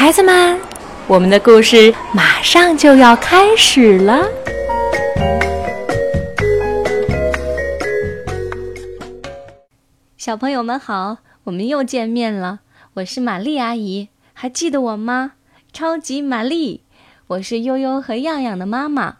[0.00, 0.58] 孩子们，
[1.06, 4.26] 我们的故事马上就要开始了。
[10.16, 12.60] 小朋友们好，我们又见面了。
[12.94, 15.32] 我是玛丽阿姨，还记得我吗？
[15.70, 16.82] 超级玛丽，
[17.26, 19.18] 我是悠悠和样样的妈妈。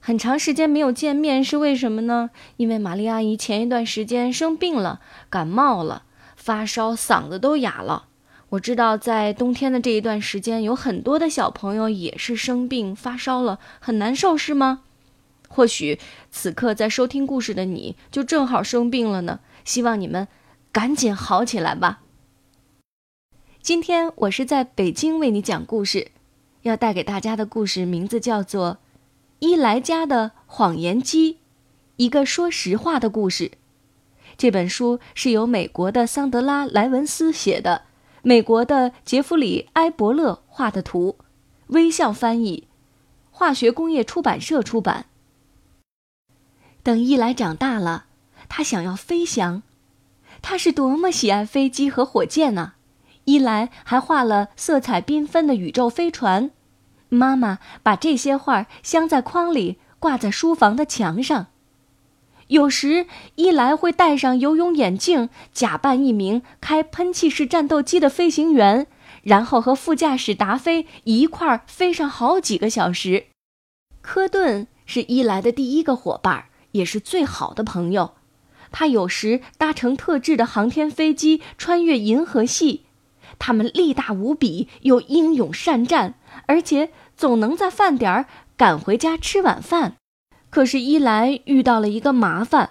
[0.00, 2.28] 很长时间没有见面是为什么呢？
[2.58, 6.02] 因为玛丽阿姨前一段时间生病了，感冒了，
[6.36, 8.08] 发烧，嗓子都哑了。
[8.50, 14.82] 我知道，在冬天的这一段时间，有很多的小朋友也是生病发烧了，很难受，是吗？
[15.48, 16.00] 或许
[16.32, 19.38] 此刻在收听故事的你就正好生病了呢。
[19.64, 20.26] 希望你们
[20.72, 22.02] 赶紧好起来吧。
[23.62, 26.10] 今天我是在北京为你讲故事，
[26.62, 28.74] 要带给大家的故事名字叫做
[29.38, 31.34] 《伊莱家的谎言机》，
[31.96, 33.52] 一个说实话的故事。
[34.36, 37.82] 这本书是由美国的桑德拉·莱文斯写的。
[38.22, 41.16] 美国的杰弗里·埃伯勒画的图，
[41.68, 42.68] 微笑翻译，
[43.30, 45.06] 化学工业出版社出版。
[46.82, 48.06] 等伊莱长大了，
[48.48, 49.62] 他想要飞翔，
[50.42, 52.74] 他是多么喜爱飞机和火箭呢！
[53.24, 56.50] 伊莱还画了色彩缤纷的宇宙飞船。
[57.08, 61.48] 妈妈把这些画镶在框里，挂在书房的墙上。
[62.50, 63.06] 有时，
[63.36, 68.88] 伊莱会戴上游泳眼镜，假扮一名开喷气式战斗机的飞行员，
[69.22, 73.26] 然后和副驾驶达菲一块儿飞上好几个小时。
[74.00, 78.14] 科顿是伊莱的第一个伙伴，也是最好的朋友。
[78.72, 82.86] 他有时搭乘特制的航天飞机穿越银河系，
[83.38, 86.14] 他们力大无比，又英勇善战，
[86.46, 88.26] 而且总能在饭点儿
[88.56, 89.98] 赶回家吃晚饭。
[90.50, 92.70] 可是伊莱遇到了一个麻烦，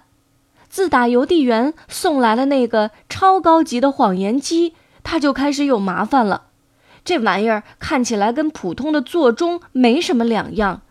[0.69, 6.47] 自打邮递员送来了那个超高级的谎言机，他就开始有麻烦了。
[7.05, 10.81] 这玩意儿看起来跟普通的座钟没什么两样，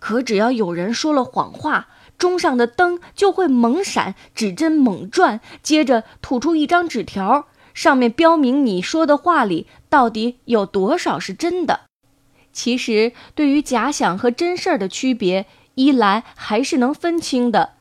[0.00, 1.86] 可只要有人说了谎话，
[2.18, 11.82] 钟上的灯就会猛闪，指针猛转，接着吐出一张纸条，上面标明你说的话里到底有多少是真的。
[12.52, 15.46] 其实，对于假想和真事儿的区别。
[15.74, 17.74] 伊莱还是能分清的，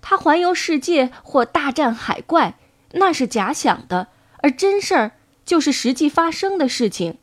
[0.00, 2.54] 他环游世界或大战海怪，
[2.92, 5.12] 那是假想的，而真事儿
[5.44, 7.18] 就是实际发生的事情。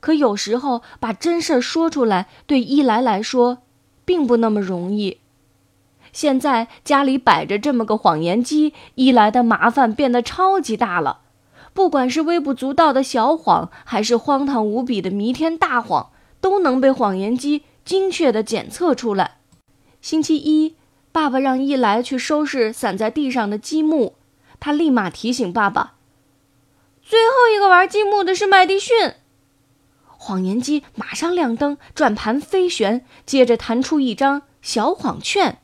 [0.00, 3.58] 可有时候把真事儿说出来，对伊莱来说，
[4.04, 5.18] 并不那么容易。
[6.12, 11.20] 现在家里摆着这么个谎言机，伊莱的麻烦变得超级大了。
[11.72, 16.10] 不管是微不足道的小谎，还是荒唐无比的弥天大谎，
[16.40, 19.38] 都能被谎言机精确地检测出来。
[20.04, 20.76] 星期一，
[21.12, 24.16] 爸爸让伊莱去收拾散在地上的积木。
[24.60, 25.94] 他立马提醒爸爸
[27.00, 29.14] ：“最后一个玩积木的是麦迪逊。”
[30.04, 35.62] 谎言机马上亮灯，转盘飞旋，接着弹出一张小谎券。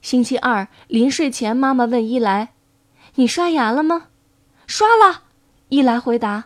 [0.00, 2.54] 星期二临睡前，妈妈问伊莱
[3.16, 4.06] ：“你刷牙了吗
[4.66, 5.24] ？”“刷了。”
[5.68, 6.44] 伊莱回答。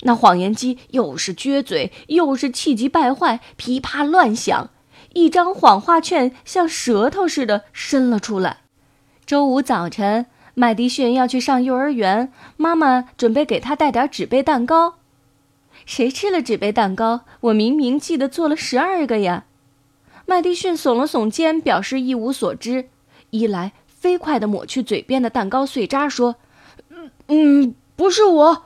[0.00, 4.70] 那谎言机又是撅嘴，又是气急败坏，噼啪乱响。
[5.14, 8.58] 一张谎话券像舌头似的伸了出来。
[9.24, 14.96] 周五早晨，麦迪逊要去上幼儿园，妈妈准备给他带点纸杯蛋糕。
[15.86, 17.22] 谁吃了纸杯蛋糕？
[17.40, 19.44] 我明明记得做了十二个呀！
[20.26, 22.88] 麦迪逊耸了耸肩，表示一无所知。
[23.30, 26.36] 伊莱飞快地抹去嘴边的蛋糕碎渣，说
[26.90, 28.64] ：“嗯嗯，不是我。”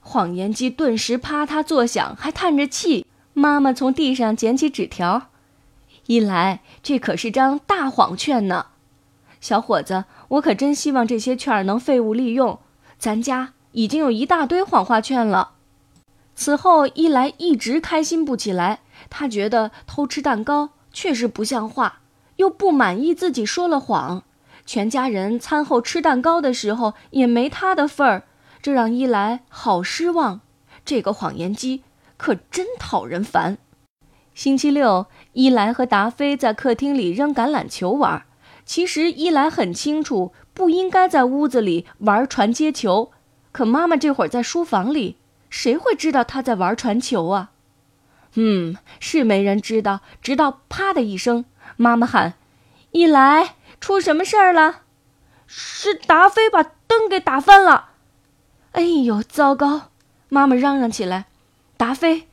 [0.00, 3.04] 谎言机顿时啪嗒作响，还叹着气。
[3.32, 5.28] 妈妈从地上捡起纸条。
[6.08, 8.68] 一来，这可是张大谎券呢，
[9.42, 12.60] 小伙子，我可真希望这些券能废物利用。
[12.98, 15.50] 咱家已经有一大堆谎话券了。
[16.34, 18.80] 此后，一来一直开心不起来，
[19.10, 22.00] 他觉得偷吃蛋糕确实不像话，
[22.36, 24.22] 又不满意自己说了谎。
[24.64, 28.22] 全家人餐后吃蛋糕的时候也没他的份儿，
[28.62, 30.40] 这让一来好失望。
[30.86, 31.82] 这个谎言机
[32.16, 33.58] 可真讨人烦。
[34.38, 38.22] 星期六，伊莱和达菲在客厅里扔橄榄球玩。
[38.64, 43.10] 其实伊莱很清楚，不应该在屋子里玩传接球。
[43.50, 45.16] 可妈妈这会儿在书房里，
[45.50, 47.50] 谁会知道他在玩传球啊？
[48.34, 50.02] 嗯，是没人知道。
[50.22, 51.44] 直到啪的一声，
[51.76, 52.34] 妈妈喊
[52.92, 54.82] ：“伊莱，出什么事儿了？”
[55.48, 57.88] 是达菲把灯给打翻了。
[58.70, 59.90] 哎呦，糟糕！
[60.28, 61.26] 妈妈嚷嚷起来
[61.76, 62.27] ：“达菲！”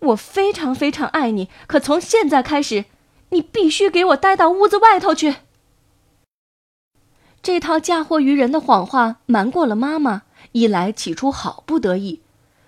[0.00, 2.86] 我非常非常爱你，可从现在开始，
[3.30, 5.36] 你必须给我待到屋子外头去。
[7.42, 12.20] 这套嫁祸于人的谎话瞒过了妈妈，一来起初好不得意，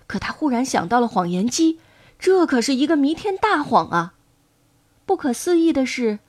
[0.07, 1.79] 可他忽然想到了谎言机，
[2.17, 4.13] 这可是一个弥天大谎啊！
[5.05, 6.19] 不可思议的是，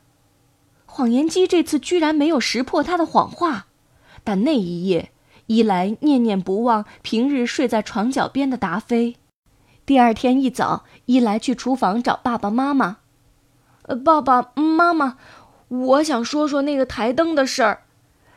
[0.85, 3.67] 谎言机这次居然没有识破他的谎话。
[4.25, 5.11] 但那一夜，
[5.47, 9.17] 伊莱念念不忘平日睡在床脚边的达菲。
[9.87, 12.99] 第二天一早，伊莱去厨房找爸爸妈妈。
[13.83, 15.19] 呃，爸爸妈妈，
[15.69, 17.83] 我想说说那个台灯的事儿。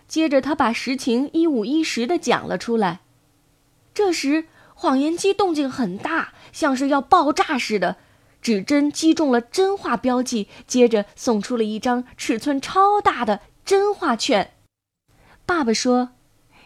[0.10, 3.00] 接着，他把实情一五一十的讲了出来。
[3.94, 7.96] 这时，谎言机动静很大，像是要爆炸似的，
[8.42, 14.52] 指针击中了真话标记，接着送出了一张尺寸超大的真话券。
[15.46, 16.10] 爸爸说：“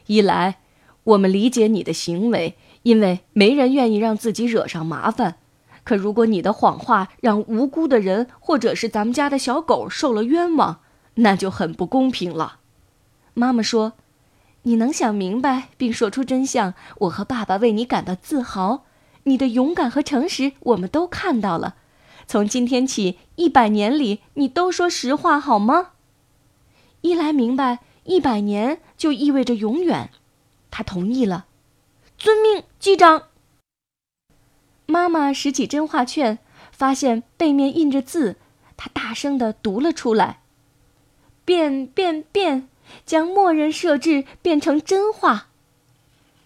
[0.07, 0.59] 一来，
[1.03, 5.37] 我们理解你的行为，因为没人愿意让自己惹上麻烦。
[5.83, 10.79] 可如果你的谎话让无辜的人或者是咱们家的小狗受了冤枉，
[11.15, 12.59] 那就很不公平了。”
[13.33, 13.93] 妈妈说
[14.63, 18.85] ：“你能想明白并说出真相，我和爸爸为你感到自豪。
[19.23, 21.75] 你的勇敢和诚实，我们都看到了。
[22.27, 25.91] 从今天起，一百年里，你都说实话好吗？”
[27.01, 27.79] 一来明白。
[28.03, 30.09] 一百年就意味着永远，
[30.71, 31.45] 他同意了。
[32.23, 33.29] 遵命，机长。
[34.85, 36.37] 妈妈拾起真话券，
[36.71, 38.35] 发现背面印着字，
[38.77, 40.41] 她大声的读了出来
[41.43, 42.69] ：“变变变，
[43.07, 45.47] 将默认设置变成真话。”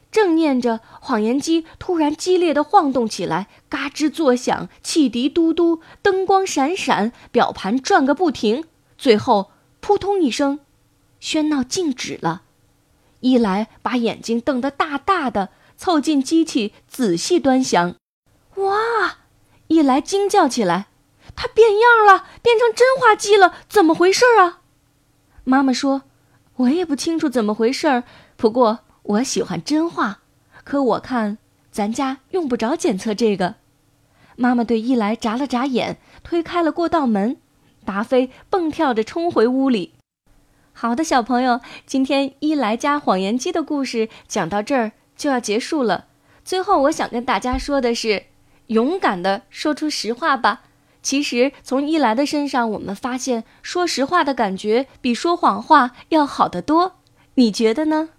[0.09, 8.63] 正念着，谎言机突然激烈的晃动起来，嘎吱作响，汽笛嘟嘟，灯光闪闪，表盘转个不停，
[8.97, 9.51] 最后
[9.81, 10.61] 扑通一声。
[11.19, 12.43] 喧闹静止了，
[13.19, 17.95] 一来把眼睛瞪得大大的，凑近机器仔细端详。
[18.55, 19.17] 哇！
[19.67, 20.87] 伊莱惊叫起来
[21.35, 23.55] ：“它变样了，变成真话机了！
[23.67, 24.61] 怎么回事啊？”
[25.43, 26.03] 妈妈说
[26.57, 28.03] ：“我也不清楚怎么回事儿，
[28.35, 30.19] 不过我喜欢真话。
[30.63, 31.39] 可我看
[31.71, 33.55] 咱家用不着检测这个。”
[34.37, 37.37] 妈妈对伊莱眨了眨眼，推开了过道门。
[37.83, 39.93] 达菲蹦跳着冲回屋里。
[40.73, 46.05] 好的，小朋友，今天伊莱家谎言机的故事讲到这儿就要结束了。
[46.43, 48.25] 最后，我想跟大家说的是，
[48.67, 50.63] 勇敢的说出实话吧。
[51.01, 56.97] 其实，从伊莱的身上，我们发现说实话的感觉比说谎话要好得多。
[57.35, 58.09] 你觉得呢？